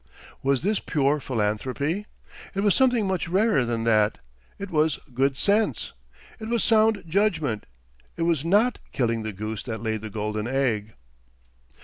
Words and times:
Was 0.41 0.63
this 0.63 0.79
pure 0.79 1.19
philanthropy? 1.19 2.07
It 2.55 2.61
was 2.61 2.73
something 2.73 3.05
much 3.05 3.29
rarer 3.29 3.63
than 3.65 3.83
that 3.83 4.17
it 4.57 4.71
was 4.71 4.97
good 5.13 5.37
sense. 5.37 5.93
It 6.39 6.47
was 6.49 6.63
sound 6.63 7.03
judgment. 7.07 7.67
It 8.17 8.23
was 8.23 8.43
not 8.43 8.79
killing 8.93 9.21
the 9.21 9.31
goose 9.31 9.61
that 9.61 9.83
laid 9.83 10.01
the 10.01 10.09
golden 10.09 10.47
egg. 10.47 10.93